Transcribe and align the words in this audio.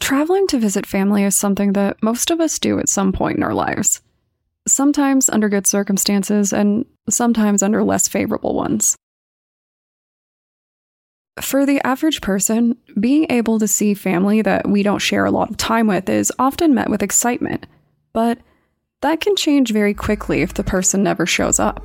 Traveling 0.00 0.46
to 0.48 0.58
visit 0.58 0.86
family 0.86 1.22
is 1.22 1.36
something 1.36 1.74
that 1.74 2.02
most 2.02 2.30
of 2.30 2.40
us 2.40 2.58
do 2.58 2.78
at 2.78 2.88
some 2.88 3.12
point 3.12 3.36
in 3.36 3.42
our 3.42 3.54
lives. 3.54 4.00
Sometimes 4.66 5.28
under 5.28 5.48
good 5.48 5.66
circumstances, 5.66 6.52
and 6.52 6.84
sometimes 7.08 7.62
under 7.62 7.84
less 7.84 8.08
favorable 8.08 8.54
ones. 8.54 8.96
For 11.40 11.64
the 11.64 11.80
average 11.86 12.20
person, 12.20 12.76
being 12.98 13.26
able 13.30 13.58
to 13.58 13.68
see 13.68 13.94
family 13.94 14.42
that 14.42 14.68
we 14.68 14.82
don't 14.82 14.98
share 14.98 15.24
a 15.24 15.30
lot 15.30 15.50
of 15.50 15.56
time 15.56 15.86
with 15.86 16.08
is 16.08 16.32
often 16.38 16.74
met 16.74 16.90
with 16.90 17.02
excitement, 17.02 17.66
but 18.12 18.38
that 19.00 19.20
can 19.20 19.36
change 19.36 19.72
very 19.72 19.94
quickly 19.94 20.42
if 20.42 20.54
the 20.54 20.64
person 20.64 21.02
never 21.02 21.24
shows 21.24 21.58
up. 21.58 21.80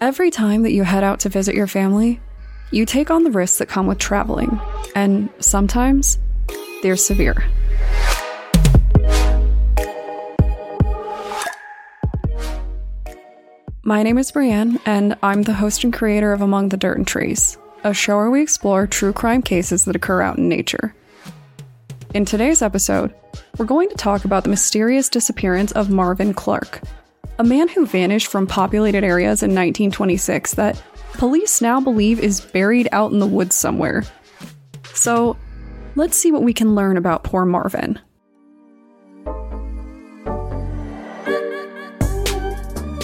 Every 0.00 0.30
time 0.30 0.62
that 0.62 0.72
you 0.72 0.84
head 0.84 1.02
out 1.02 1.20
to 1.20 1.28
visit 1.28 1.54
your 1.54 1.66
family, 1.66 2.20
you 2.70 2.84
take 2.84 3.10
on 3.10 3.24
the 3.24 3.30
risks 3.30 3.58
that 3.58 3.68
come 3.68 3.86
with 3.86 3.98
traveling, 3.98 4.60
and 4.94 5.28
sometimes 5.38 6.18
they're 6.82 6.96
severe. 6.96 7.44
My 13.82 14.02
name 14.02 14.18
is 14.18 14.32
Brienne, 14.32 14.80
and 14.84 15.16
I'm 15.22 15.42
the 15.42 15.54
host 15.54 15.84
and 15.84 15.92
creator 15.92 16.32
of 16.32 16.40
Among 16.40 16.70
the 16.70 16.76
Dirt 16.76 16.98
and 16.98 17.06
Trees, 17.06 17.56
a 17.84 17.94
show 17.94 18.16
where 18.16 18.30
we 18.30 18.42
explore 18.42 18.88
true 18.88 19.12
crime 19.12 19.42
cases 19.42 19.84
that 19.84 19.94
occur 19.94 20.22
out 20.22 20.38
in 20.38 20.48
nature. 20.48 20.92
In 22.12 22.24
today's 22.24 22.62
episode, 22.62 23.14
we're 23.58 23.64
going 23.64 23.88
to 23.90 23.94
talk 23.94 24.24
about 24.24 24.42
the 24.42 24.50
mysterious 24.50 25.08
disappearance 25.08 25.70
of 25.72 25.88
Marvin 25.88 26.34
Clark, 26.34 26.80
a 27.38 27.44
man 27.44 27.68
who 27.68 27.86
vanished 27.86 28.26
from 28.26 28.48
populated 28.48 29.04
areas 29.04 29.44
in 29.44 29.50
1926 29.50 30.54
that 30.54 30.82
police 31.16 31.60
now 31.60 31.80
believe 31.80 32.20
is 32.20 32.40
buried 32.40 32.88
out 32.92 33.12
in 33.12 33.18
the 33.18 33.26
woods 33.26 33.56
somewhere. 33.56 34.04
So, 34.94 35.36
let's 35.94 36.16
see 36.16 36.32
what 36.32 36.42
we 36.42 36.52
can 36.52 36.74
learn 36.74 36.96
about 36.96 37.24
poor 37.24 37.44
Marvin. 37.44 37.98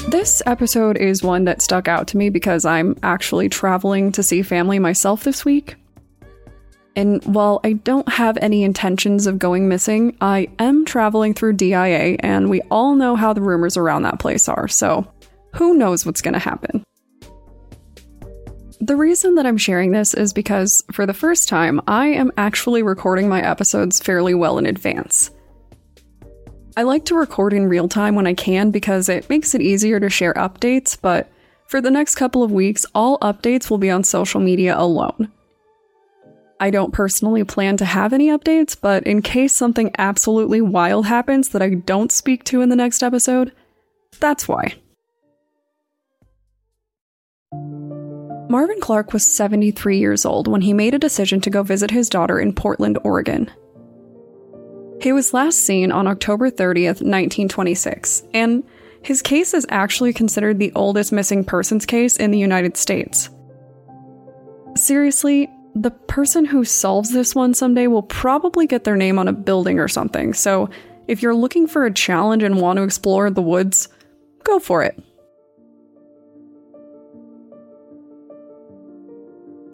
This 0.09 0.43
episode 0.45 0.99
is 0.99 1.23
one 1.23 1.45
that 1.45 1.63
stuck 1.63 1.89
out 1.89 2.07
to 2.09 2.19
me 2.19 2.29
because 2.29 2.67
I'm 2.67 2.97
actually 3.03 3.49
traveling 3.49 4.13
to 4.13 4.23
see 4.23 4.43
family 4.43 4.79
myself 4.79 5.25
this 5.25 5.45
week. 5.45 5.77
And 6.95 7.25
while 7.25 7.61
I 7.65 7.73
don't 7.73 8.09
have 8.11 8.37
any 8.43 8.63
intentions 8.63 9.27
of 9.27 9.39
going 9.39 9.69
missing, 9.69 10.15
I 10.21 10.49
am 10.59 10.85
traveling 10.85 11.33
through 11.33 11.55
DIA, 11.55 12.17
and 12.21 12.51
we 12.51 12.61
all 12.71 12.95
know 12.95 13.17
how 13.17 13.33
the 13.33 13.41
rumors 13.41 13.79
around 13.79 14.03
that 14.03 14.19
place 14.19 14.49
are, 14.51 14.69
so 14.69 15.11
who 15.55 15.75
knows 15.75 16.05
what's 16.05 16.21
to 16.21 16.39
happen. 16.39 16.85
The 18.83 18.97
reason 18.97 19.37
that 19.37 19.47
I'm 19.47 19.59
sharing 19.59 19.93
this 19.93 20.13
is 20.13 20.33
because, 20.33 20.83
for 20.91 21.07
the 21.07 21.15
first 21.15 21.49
time, 21.49 21.81
I 21.87 22.09
am 22.09 22.33
actually 22.37 22.83
recording 22.83 23.29
my 23.29 23.41
episodes 23.41 24.01
fairly 24.01 24.35
well 24.35 24.59
in 24.59 24.67
advance. 24.67 25.31
I 26.77 26.83
like 26.83 27.05
to 27.05 27.15
record 27.15 27.53
in 27.53 27.69
real 27.69 27.87
time 27.87 28.17
when 28.17 28.27
I 28.27 28.35
can 28.35 28.73
because 28.73 29.09
it 29.09 29.31
makes 29.31 29.55
it 29.55 29.63
easier 29.63 30.01
to 30.01 30.11
share 30.11 30.35
updates, 30.35 30.99
but 31.01 31.31
for 31.69 31.81
the 31.81 31.93
next 31.93 32.17
couple 32.17 32.43
of 32.43 32.51
weeks, 32.51 32.85
all 32.93 33.21
updates 33.21 33.71
will 33.71 33.79
be 33.79 33.89
on 33.89 34.03
social 34.03 34.41
media 34.41 34.77
alone. 34.77 35.31
I 36.59 36.71
don't 36.71 36.93
personally 36.93 37.45
plan 37.45 37.77
to 37.77 37.85
have 37.85 38.13
any 38.13 38.31
updates, 38.31 38.77
but 38.81 39.05
in 39.05 39.23
case 39.23 39.55
something 39.55 39.93
absolutely 39.97 40.61
wild 40.61 41.07
happens 41.07 41.51
that 41.51 41.63
I 41.63 41.75
don't 41.75 42.11
speak 42.11 42.43
to 42.47 42.63
in 42.63 42.69
the 42.69 42.75
next 42.75 43.05
episode, 43.05 43.53
that's 44.19 44.49
why. 44.49 44.75
Marvin 48.53 48.81
Clark 48.81 49.15
was 49.15 49.27
73 49.27 49.97
years 49.97 50.27
old 50.27 50.47
when 50.47 50.61
he 50.61 50.75
made 50.75 50.93
a 50.93 50.99
decision 50.99 51.41
to 51.41 51.49
go 51.49 51.63
visit 51.63 51.91
his 51.91 52.11
daughter 52.11 52.39
in 52.39 52.53
Portland, 52.53 52.99
Oregon. 53.03 53.51
He 55.01 55.11
was 55.11 55.33
last 55.33 55.61
seen 55.61 55.91
on 55.91 56.07
October 56.07 56.51
30th, 56.51 57.01
1926, 57.01 58.25
and 58.35 58.63
his 59.03 59.23
case 59.23 59.55
is 59.55 59.65
actually 59.71 60.13
considered 60.13 60.59
the 60.59 60.71
oldest 60.75 61.13
missing 61.13 61.45
persons 61.45 61.87
case 61.87 62.19
in 62.19 62.31
the 62.31 62.39
United 62.39 62.77
States. 62.77 63.31
Seriously, 64.77 65.49
the 65.75 65.91
person 65.91 66.45
who 66.45 66.63
solves 66.63 67.11
this 67.11 67.35
one 67.35 67.55
someday 67.55 67.87
will 67.87 68.03
probably 68.03 68.67
get 68.67 68.85
their 68.85 68.97
name 68.97 69.19
on 69.19 69.29
a 69.29 69.33
building 69.33 69.79
or 69.79 69.89
something, 69.89 70.35
so 70.35 70.69
if 71.09 71.23
you're 71.23 71.35
looking 71.35 71.67
for 71.67 71.87
a 71.87 71.95
challenge 71.95 72.43
and 72.43 72.61
want 72.61 72.77
to 72.77 72.83
explore 72.83 73.31
the 73.31 73.41
woods, 73.41 73.89
go 74.45 74.59
for 74.59 74.83
it. 74.83 75.03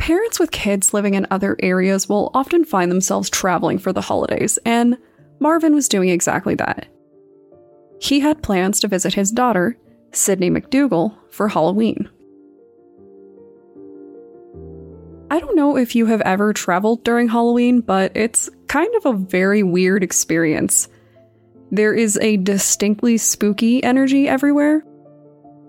Parents 0.09 0.41
with 0.41 0.51
kids 0.53 0.95
living 0.95 1.13
in 1.13 1.27
other 1.31 1.55
areas 1.63 2.09
will 2.09 2.31
often 2.33 2.65
find 2.65 2.91
themselves 2.91 3.29
traveling 3.29 3.77
for 3.77 3.93
the 3.93 4.01
holidays, 4.01 4.59
and 4.65 4.97
Marvin 5.39 5.75
was 5.75 5.87
doing 5.87 6.09
exactly 6.09 6.55
that. 6.55 6.87
He 8.01 8.21
had 8.21 8.43
plans 8.43 8.81
to 8.81 8.89
visit 8.89 9.13
his 9.13 9.31
daughter, 9.31 9.77
Sydney 10.13 10.49
McDougal, 10.49 11.15
for 11.29 11.49
Halloween. 11.49 12.09
I 15.31 15.41
don't 15.41 15.57
know 15.57 15.77
if 15.77 15.95
you 15.95 16.07
have 16.07 16.23
ever 16.23 16.55
traveled 16.55 17.05
during 17.05 17.29
Halloween, 17.29 17.83
but 17.83 18.17
it's 18.17 18.49
kind 18.67 18.95
of 18.95 19.05
a 19.05 19.13
very 19.13 19.63
weird 19.63 20.03
experience. 20.03 20.89
There 21.71 21.93
is 21.93 22.17
a 22.23 22.39
distinctly 22.39 23.19
spooky 23.19 23.85
energy 23.85 24.27
everywhere, 24.27 24.87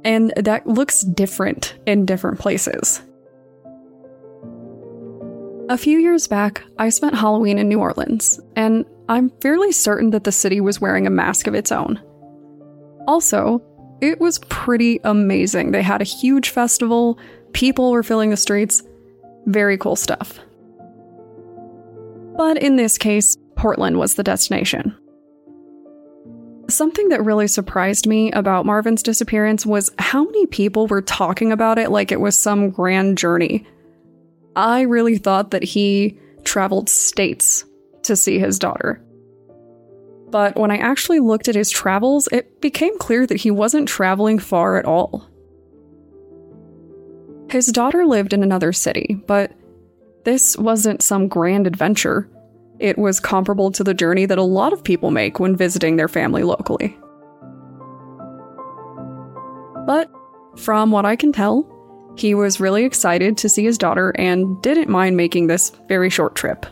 and 0.05 0.31
that 0.37 0.65
looks 0.65 1.01
different 1.01 1.77
in 1.85 2.05
different 2.05 2.39
places. 2.39 3.01
A 5.69 5.77
few 5.77 5.99
years 5.99 6.25
back, 6.27 6.63
I 6.79 6.89
spent 6.89 7.13
Halloween 7.13 7.59
in 7.59 7.69
New 7.69 7.79
Orleans, 7.79 8.39
and 8.55 8.85
I'm 9.07 9.29
fairly 9.39 9.71
certain 9.71 10.09
that 10.09 10.23
the 10.23 10.31
city 10.31 10.59
was 10.59 10.81
wearing 10.81 11.05
a 11.05 11.11
mask 11.11 11.45
of 11.45 11.53
its 11.53 11.71
own. 11.71 12.01
Also, 13.07 13.61
it 14.01 14.19
was 14.19 14.39
pretty 14.49 14.99
amazing. 15.03 15.69
They 15.71 15.83
had 15.83 16.01
a 16.01 16.05
huge 16.05 16.49
festival, 16.49 17.19
people 17.53 17.91
were 17.91 18.01
filling 18.01 18.31
the 18.31 18.37
streets. 18.37 18.81
Very 19.45 19.77
cool 19.77 19.95
stuff. 19.95 20.39
But 22.35 22.57
in 22.57 22.75
this 22.75 22.97
case, 22.97 23.37
Portland 23.55 23.99
was 23.99 24.15
the 24.15 24.23
destination. 24.23 24.97
Something 26.67 27.09
that 27.09 27.23
really 27.23 27.47
surprised 27.47 28.07
me 28.07 28.31
about 28.31 28.65
Marvin's 28.65 29.03
disappearance 29.03 29.67
was 29.67 29.91
how 29.99 30.23
many 30.23 30.47
people 30.47 30.87
were 30.87 31.03
talking 31.03 31.51
about 31.51 31.77
it 31.77 31.91
like 31.91 32.11
it 32.11 32.21
was 32.21 32.35
some 32.35 32.71
grand 32.71 33.19
journey 33.19 33.67
I 34.55 34.81
really 34.81 35.17
thought 35.17 35.51
that 35.51 35.63
he 35.63 36.17
traveled 36.43 36.89
states 36.89 37.65
to 38.03 38.15
see 38.15 38.39
his 38.39 38.59
daughter. 38.59 39.03
But 40.29 40.57
when 40.57 40.71
I 40.71 40.77
actually 40.77 41.19
looked 41.19 41.47
at 41.47 41.55
his 41.55 41.69
travels, 41.71 42.27
it 42.31 42.61
became 42.61 42.97
clear 42.99 43.25
that 43.25 43.37
he 43.37 43.51
wasn't 43.51 43.87
traveling 43.87 44.39
far 44.39 44.77
at 44.77 44.85
all. 44.85 45.27
His 47.49 47.67
daughter 47.67 48.05
lived 48.05 48.33
in 48.33 48.43
another 48.43 48.71
city, 48.71 49.19
but 49.25 49.51
this 50.23 50.55
wasn't 50.57 51.01
some 51.01 51.27
grand 51.27 51.65
adventure. 51.65 52.29
It 52.79 52.97
was 52.97 53.19
comparable 53.19 53.71
to 53.71 53.83
the 53.83 53.93
journey 53.93 54.25
that 54.27 54.37
a 54.37 54.43
lot 54.43 54.71
of 54.71 54.83
people 54.83 55.09
make 55.09 55.39
when 55.39 55.55
visiting 55.55 55.95
their 55.95 56.07
family 56.07 56.43
locally. 56.43 56.97
But 59.87 60.11
from 60.57 60.91
what 60.91 61.05
I 61.05 61.15
can 61.15 61.31
tell, 61.31 61.67
he 62.19 62.35
was 62.35 62.59
really 62.59 62.85
excited 62.85 63.37
to 63.37 63.49
see 63.49 63.63
his 63.63 63.77
daughter 63.77 64.11
and 64.17 64.61
didn't 64.61 64.89
mind 64.89 65.17
making 65.17 65.47
this 65.47 65.71
very 65.87 66.09
short 66.09 66.35
trip. 66.35 66.65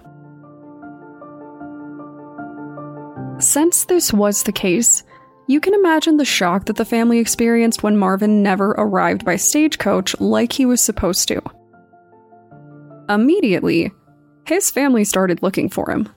Since 3.39 3.85
this 3.85 4.11
was 4.11 4.43
the 4.43 4.51
case, 4.51 5.03
you 5.47 5.61
can 5.61 5.73
imagine 5.73 6.17
the 6.17 6.25
shock 6.25 6.65
that 6.65 6.75
the 6.75 6.85
family 6.85 7.19
experienced 7.19 7.83
when 7.83 7.95
Marvin 7.95 8.43
never 8.43 8.71
arrived 8.71 9.23
by 9.23 9.35
stagecoach 9.35 10.19
like 10.19 10.51
he 10.51 10.65
was 10.65 10.81
supposed 10.81 11.27
to. 11.29 11.41
Immediately, 13.07 13.91
his 14.45 14.69
family 14.69 15.03
started 15.03 15.41
looking 15.41 15.69
for 15.69 15.89
him. 15.89 16.09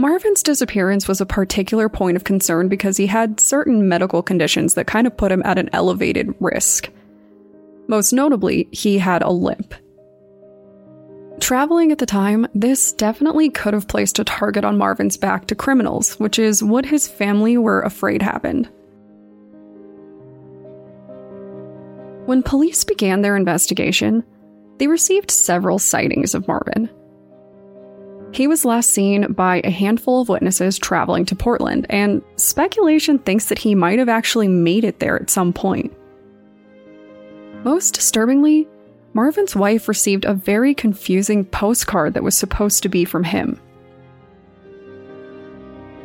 Marvin's 0.00 0.42
disappearance 0.42 1.06
was 1.06 1.20
a 1.20 1.26
particular 1.26 1.90
point 1.90 2.16
of 2.16 2.24
concern 2.24 2.68
because 2.68 2.96
he 2.96 3.06
had 3.06 3.38
certain 3.38 3.86
medical 3.86 4.22
conditions 4.22 4.72
that 4.72 4.86
kind 4.86 5.06
of 5.06 5.14
put 5.14 5.30
him 5.30 5.42
at 5.44 5.58
an 5.58 5.68
elevated 5.74 6.34
risk. 6.40 6.88
Most 7.86 8.14
notably, 8.14 8.66
he 8.72 8.96
had 8.96 9.20
a 9.20 9.30
limp. 9.30 9.74
Traveling 11.38 11.92
at 11.92 11.98
the 11.98 12.06
time, 12.06 12.46
this 12.54 12.92
definitely 12.92 13.50
could 13.50 13.74
have 13.74 13.88
placed 13.88 14.18
a 14.18 14.24
target 14.24 14.64
on 14.64 14.78
Marvin's 14.78 15.18
back 15.18 15.46
to 15.48 15.54
criminals, 15.54 16.14
which 16.14 16.38
is 16.38 16.62
what 16.62 16.86
his 16.86 17.06
family 17.06 17.58
were 17.58 17.82
afraid 17.82 18.22
happened. 18.22 18.70
When 22.24 22.42
police 22.42 22.84
began 22.84 23.20
their 23.20 23.36
investigation, 23.36 24.24
they 24.78 24.86
received 24.86 25.30
several 25.30 25.78
sightings 25.78 26.34
of 26.34 26.48
Marvin. 26.48 26.88
He 28.32 28.46
was 28.46 28.64
last 28.64 28.92
seen 28.92 29.32
by 29.32 29.60
a 29.64 29.70
handful 29.70 30.20
of 30.20 30.28
witnesses 30.28 30.78
traveling 30.78 31.24
to 31.26 31.36
Portland, 31.36 31.86
and 31.90 32.22
speculation 32.36 33.18
thinks 33.18 33.46
that 33.46 33.58
he 33.58 33.74
might 33.74 33.98
have 33.98 34.08
actually 34.08 34.48
made 34.48 34.84
it 34.84 35.00
there 35.00 35.20
at 35.20 35.30
some 35.30 35.52
point. 35.52 35.92
Most 37.64 37.94
disturbingly, 37.94 38.68
Marvin's 39.12 39.56
wife 39.56 39.88
received 39.88 40.24
a 40.24 40.34
very 40.34 40.74
confusing 40.74 41.44
postcard 41.44 42.14
that 42.14 42.22
was 42.22 42.36
supposed 42.36 42.82
to 42.84 42.88
be 42.88 43.04
from 43.04 43.24
him. 43.24 43.60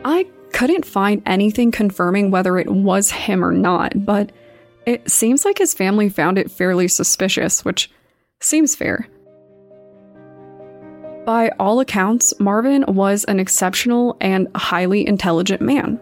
I 0.04 0.27
couldn't 0.51 0.86
find 0.86 1.22
anything 1.25 1.72
confirming 1.72 2.31
whether 2.31 2.57
it 2.57 2.69
was 2.72 3.12
him 3.12 3.45
or 3.45 3.51
not, 3.51 4.06
but 4.06 4.31
it 4.86 5.10
seems 5.10 5.45
like 5.45 5.57
his 5.57 5.74
family 5.74 6.10
found 6.10 6.38
it 6.38 6.51
fairly 6.51 6.88
suspicious, 6.88 7.63
which 7.63 7.92
seems 8.39 8.75
fair. 8.75 9.07
By 11.25 11.51
all 11.60 11.80
accounts, 11.80 12.39
Marvin 12.39 12.86
was 12.88 13.24
an 13.24 13.39
exceptional 13.39 14.16
and 14.22 14.48
highly 14.56 15.07
intelligent 15.07 15.60
man. 15.60 16.00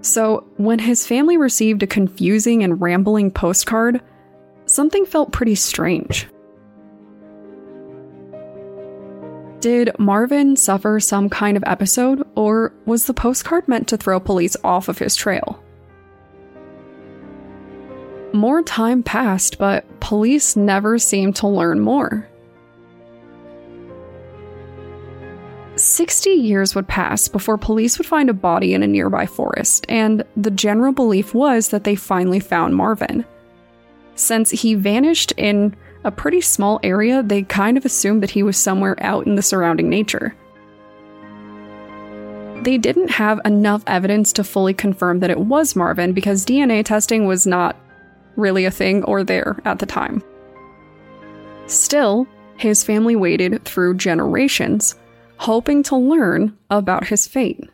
So, 0.00 0.46
when 0.56 0.78
his 0.78 1.06
family 1.06 1.36
received 1.36 1.82
a 1.82 1.86
confusing 1.86 2.64
and 2.64 2.80
rambling 2.80 3.30
postcard, 3.30 4.00
something 4.64 5.04
felt 5.04 5.32
pretty 5.32 5.54
strange. 5.54 6.28
Did 9.60 9.90
Marvin 9.98 10.56
suffer 10.56 10.98
some 10.98 11.28
kind 11.28 11.56
of 11.56 11.62
episode, 11.66 12.26
or 12.34 12.72
was 12.86 13.04
the 13.04 13.14
postcard 13.14 13.68
meant 13.68 13.86
to 13.88 13.98
throw 13.98 14.18
police 14.18 14.56
off 14.64 14.88
of 14.88 14.98
his 14.98 15.14
trail? 15.14 15.62
More 18.32 18.62
time 18.62 19.02
passed, 19.02 19.58
but 19.58 19.84
police 20.00 20.56
never 20.56 20.98
seemed 20.98 21.36
to 21.36 21.46
learn 21.46 21.80
more. 21.80 22.28
60 25.82 26.30
years 26.30 26.74
would 26.74 26.86
pass 26.86 27.28
before 27.28 27.58
police 27.58 27.98
would 27.98 28.06
find 28.06 28.30
a 28.30 28.34
body 28.34 28.72
in 28.72 28.82
a 28.82 28.86
nearby 28.86 29.26
forest, 29.26 29.84
and 29.88 30.24
the 30.36 30.50
general 30.50 30.92
belief 30.92 31.34
was 31.34 31.70
that 31.70 31.84
they 31.84 31.96
finally 31.96 32.40
found 32.40 32.76
Marvin. 32.76 33.24
Since 34.14 34.50
he 34.50 34.74
vanished 34.74 35.32
in 35.36 35.74
a 36.04 36.10
pretty 36.10 36.40
small 36.40 36.78
area, 36.82 37.22
they 37.22 37.42
kind 37.42 37.76
of 37.76 37.84
assumed 37.84 38.22
that 38.22 38.30
he 38.30 38.42
was 38.42 38.56
somewhere 38.56 38.96
out 39.02 39.26
in 39.26 39.34
the 39.34 39.42
surrounding 39.42 39.88
nature. 39.88 40.34
They 42.62 42.78
didn't 42.78 43.10
have 43.10 43.40
enough 43.44 43.82
evidence 43.88 44.32
to 44.34 44.44
fully 44.44 44.74
confirm 44.74 45.18
that 45.20 45.30
it 45.30 45.40
was 45.40 45.74
Marvin 45.74 46.12
because 46.12 46.46
DNA 46.46 46.84
testing 46.84 47.26
was 47.26 47.46
not 47.46 47.76
really 48.36 48.64
a 48.64 48.70
thing 48.70 49.02
or 49.04 49.24
there 49.24 49.60
at 49.64 49.80
the 49.80 49.86
time. 49.86 50.22
Still, 51.66 52.26
his 52.56 52.84
family 52.84 53.16
waited 53.16 53.64
through 53.64 53.96
generations, 53.96 54.94
hoping 55.42 55.82
to 55.82 55.96
learn 55.96 56.56
about 56.70 57.08
his 57.08 57.26
fate. 57.26 57.68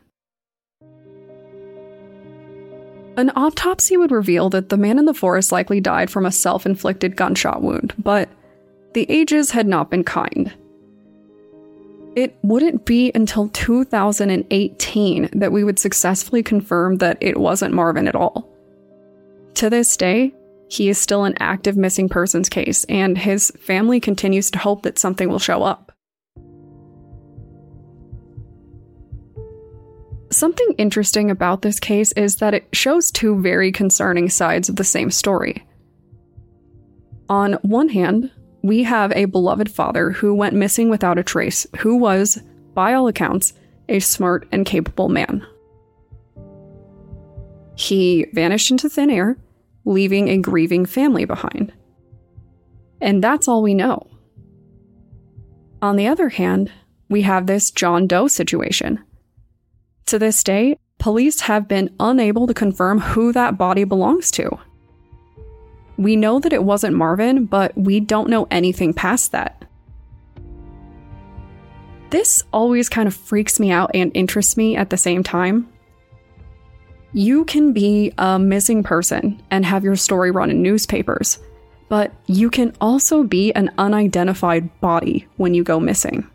An 3.18 3.30
autopsy 3.36 3.98
would 3.98 4.10
reveal 4.10 4.48
that 4.50 4.70
the 4.70 4.78
man 4.78 4.98
in 4.98 5.04
the 5.04 5.12
forest 5.12 5.52
likely 5.52 5.78
died 5.78 6.08
from 6.08 6.24
a 6.24 6.32
self 6.32 6.64
inflicted 6.64 7.14
gunshot 7.14 7.60
wound, 7.60 7.92
but 7.98 8.30
the 8.94 9.04
ages 9.10 9.50
had 9.50 9.66
not 9.66 9.90
been 9.90 10.02
kind. 10.02 10.50
It 12.16 12.38
wouldn't 12.42 12.86
be 12.86 13.12
until 13.14 13.48
2018 13.50 15.28
that 15.32 15.52
we 15.52 15.62
would 15.62 15.78
successfully 15.78 16.42
confirm 16.42 16.96
that 16.96 17.18
it 17.20 17.38
wasn't 17.38 17.74
Marvin 17.74 18.08
at 18.08 18.16
all. 18.16 18.48
To 19.54 19.68
this 19.68 19.94
day, 19.96 20.32
he 20.70 20.88
is 20.88 20.96
still 20.96 21.24
an 21.24 21.36
active 21.38 21.76
missing 21.76 22.08
persons 22.08 22.48
case, 22.48 22.84
and 22.84 23.18
his 23.18 23.50
family 23.58 24.00
continues 24.00 24.50
to 24.52 24.58
hope 24.58 24.84
that 24.84 24.98
something 24.98 25.28
will 25.28 25.38
show 25.38 25.62
up. 25.62 25.87
Something 30.38 30.72
interesting 30.78 31.32
about 31.32 31.62
this 31.62 31.80
case 31.80 32.12
is 32.12 32.36
that 32.36 32.54
it 32.54 32.68
shows 32.72 33.10
two 33.10 33.42
very 33.42 33.72
concerning 33.72 34.30
sides 34.30 34.68
of 34.68 34.76
the 34.76 34.84
same 34.84 35.10
story. 35.10 35.66
On 37.28 37.54
one 37.62 37.88
hand, 37.88 38.30
we 38.62 38.84
have 38.84 39.10
a 39.10 39.24
beloved 39.24 39.68
father 39.68 40.12
who 40.12 40.32
went 40.32 40.54
missing 40.54 40.90
without 40.90 41.18
a 41.18 41.24
trace, 41.24 41.66
who 41.78 41.96
was, 41.96 42.40
by 42.72 42.94
all 42.94 43.08
accounts, 43.08 43.52
a 43.88 43.98
smart 43.98 44.46
and 44.52 44.64
capable 44.64 45.08
man. 45.08 45.44
He 47.74 48.26
vanished 48.32 48.70
into 48.70 48.88
thin 48.88 49.10
air, 49.10 49.38
leaving 49.84 50.28
a 50.28 50.38
grieving 50.38 50.86
family 50.86 51.24
behind. 51.24 51.72
And 53.00 53.24
that's 53.24 53.48
all 53.48 53.60
we 53.60 53.74
know. 53.74 54.06
On 55.82 55.96
the 55.96 56.06
other 56.06 56.28
hand, 56.28 56.70
we 57.08 57.22
have 57.22 57.48
this 57.48 57.72
John 57.72 58.06
Doe 58.06 58.28
situation 58.28 59.02
to 60.08 60.18
this 60.18 60.42
day, 60.42 60.78
police 60.98 61.40
have 61.42 61.68
been 61.68 61.94
unable 62.00 62.46
to 62.46 62.54
confirm 62.54 63.00
who 63.00 63.32
that 63.32 63.56
body 63.56 63.84
belongs 63.84 64.30
to. 64.32 64.58
We 65.96 66.16
know 66.16 66.38
that 66.40 66.52
it 66.52 66.64
wasn't 66.64 66.96
Marvin, 66.96 67.46
but 67.46 67.76
we 67.76 68.00
don't 68.00 68.30
know 68.30 68.46
anything 68.50 68.92
past 68.94 69.32
that. 69.32 69.64
This 72.10 72.42
always 72.52 72.88
kind 72.88 73.06
of 73.06 73.14
freaks 73.14 73.60
me 73.60 73.70
out 73.70 73.90
and 73.94 74.10
interests 74.14 74.56
me 74.56 74.76
at 74.76 74.90
the 74.90 74.96
same 74.96 75.22
time. 75.22 75.68
You 77.12 77.44
can 77.44 77.72
be 77.72 78.12
a 78.18 78.38
missing 78.38 78.82
person 78.82 79.42
and 79.50 79.64
have 79.64 79.84
your 79.84 79.96
story 79.96 80.30
run 80.30 80.50
in 80.50 80.62
newspapers, 80.62 81.38
but 81.88 82.12
you 82.26 82.50
can 82.50 82.74
also 82.80 83.24
be 83.24 83.52
an 83.54 83.70
unidentified 83.78 84.80
body 84.80 85.26
when 85.36 85.54
you 85.54 85.64
go 85.64 85.80
missing. 85.80 86.28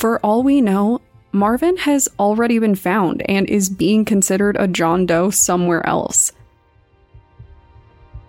For 0.00 0.18
all 0.20 0.42
we 0.42 0.62
know, 0.62 1.02
Marvin 1.30 1.76
has 1.76 2.08
already 2.18 2.58
been 2.58 2.74
found 2.74 3.22
and 3.28 3.46
is 3.46 3.68
being 3.68 4.06
considered 4.06 4.56
a 4.58 4.66
John 4.66 5.04
Doe 5.04 5.28
somewhere 5.28 5.86
else. 5.86 6.32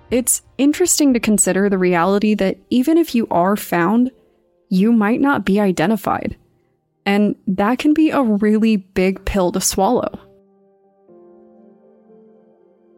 It's 0.09 0.41
interesting 0.57 1.13
to 1.13 1.21
consider 1.21 1.69
the 1.69 1.77
reality 1.77 2.33
that 2.35 2.57
even 2.69 2.97
if 2.97 3.15
you 3.15 3.25
are 3.31 3.55
found, 3.55 4.11
you 4.67 4.91
might 4.91 5.21
not 5.21 5.45
be 5.45 5.61
identified. 5.61 6.35
And 7.05 7.37
that 7.47 7.79
can 7.79 7.93
be 7.93 8.09
a 8.09 8.21
really 8.21 8.75
big 8.75 9.23
pill 9.23 9.53
to 9.53 9.61
swallow. 9.61 10.19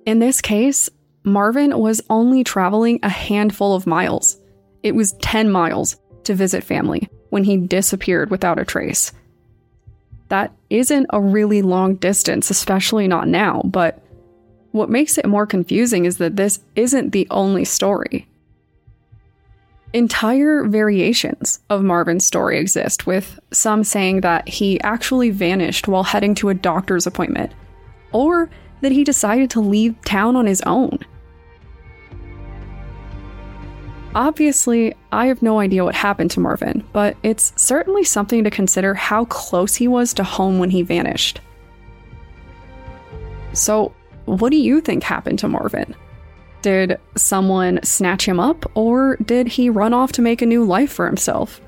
In 0.07 0.17
this 0.17 0.41
case, 0.41 0.89
Marvin 1.23 1.77
was 1.77 2.01
only 2.09 2.43
traveling 2.43 3.01
a 3.03 3.09
handful 3.09 3.75
of 3.75 3.85
miles. 3.85 4.39
It 4.81 4.95
was 4.95 5.13
10 5.21 5.51
miles 5.51 5.95
to 6.23 6.33
visit 6.33 6.63
family 6.63 7.07
when 7.33 7.43
he 7.45 7.57
disappeared 7.57 8.29
without 8.29 8.59
a 8.59 8.63
trace. 8.63 9.11
That 10.29 10.51
isn't 10.69 11.07
a 11.09 11.19
really 11.19 11.63
long 11.63 11.95
distance, 11.95 12.51
especially 12.51 13.07
not 13.07 13.27
now, 13.27 13.63
but 13.65 13.99
what 14.71 14.91
makes 14.91 15.17
it 15.17 15.25
more 15.25 15.47
confusing 15.47 16.05
is 16.05 16.17
that 16.17 16.35
this 16.35 16.59
isn't 16.75 17.09
the 17.09 17.25
only 17.31 17.65
story. 17.65 18.27
Entire 19.93 20.65
variations 20.65 21.59
of 21.71 21.81
Marvin's 21.81 22.23
story 22.23 22.59
exist, 22.59 23.07
with 23.07 23.39
some 23.51 23.83
saying 23.83 24.21
that 24.21 24.47
he 24.47 24.79
actually 24.81 25.31
vanished 25.31 25.87
while 25.87 26.03
heading 26.03 26.35
to 26.35 26.49
a 26.49 26.53
doctor's 26.53 27.07
appointment, 27.07 27.51
or 28.11 28.47
that 28.81 28.91
he 28.91 29.03
decided 29.03 29.49
to 29.49 29.59
leave 29.59 29.99
town 30.05 30.35
on 30.35 30.45
his 30.45 30.61
own. 30.67 30.99
Obviously, 34.15 34.93
I 35.11 35.25
have 35.25 35.41
no 35.41 35.59
idea 35.59 35.83
what 35.83 35.95
happened 35.95 36.29
to 36.31 36.39
Marvin, 36.39 36.83
but 36.93 37.17
it's 37.23 37.51
certainly 37.55 38.03
something 38.03 38.43
to 38.43 38.51
consider 38.51 38.93
how 38.93 39.25
close 39.25 39.75
he 39.75 39.87
was 39.87 40.13
to 40.13 40.23
home 40.23 40.59
when 40.59 40.69
he 40.69 40.83
vanished. 40.83 41.41
So, 43.53 43.93
what 44.25 44.51
do 44.51 44.57
you 44.57 44.81
think 44.81 45.03
happened 45.03 45.39
to 45.39 45.47
Marvin? 45.47 45.95
Did 46.61 46.99
someone 47.17 47.79
snatch 47.83 48.27
him 48.27 48.39
up, 48.39 48.71
or 48.75 49.17
did 49.17 49.47
he 49.47 49.69
run 49.69 49.93
off 49.93 50.11
to 50.13 50.21
make 50.21 50.41
a 50.41 50.45
new 50.47 50.63
life 50.63 50.91
for 50.91 51.07
himself? 51.07 51.59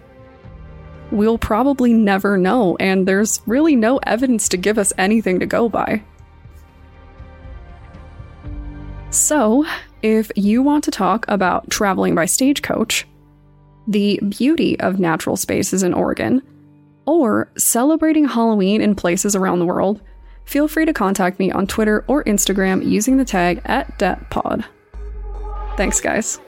We'll 1.12 1.38
probably 1.38 1.94
never 1.94 2.38
know, 2.38 2.78
and 2.80 3.08
there's 3.08 3.42
really 3.48 3.75
no 3.75 3.98
evidence 4.04 4.48
to 4.50 4.58
give 4.58 4.78
us 4.78 4.94
anything 4.98 5.40
to 5.40 5.46
go 5.46 5.68
by. 5.68 6.04
So, 9.10 9.66
if 10.05 10.31
you 10.35 10.62
want 10.62 10.83
to 10.83 10.91
talk 10.91 11.25
about 11.27 11.67
traveling 11.71 12.13
by 12.13 12.25
stagecoach, 12.25 13.07
the 13.88 14.19
beauty 14.29 14.79
of 14.79 15.00
natural 15.00 15.35
spaces 15.35 15.81
in 15.81 15.95
Oregon, 15.95 16.43
or 17.07 17.51
celebrating 17.57 18.25
Halloween 18.25 18.81
in 18.81 18.93
places 18.93 19.35
around 19.35 19.57
the 19.57 19.65
world, 19.65 20.01
feel 20.45 20.67
free 20.67 20.85
to 20.85 20.93
contact 20.93 21.39
me 21.39 21.51
on 21.51 21.65
Twitter 21.65 22.05
or 22.07 22.24
Instagram 22.25 22.88
using 22.88 23.17
the 23.17 23.25
tag 23.25 23.63
at 23.65 23.97
DatPod. 23.97 24.63
Thanks, 25.75 26.00
guys. 26.00 26.39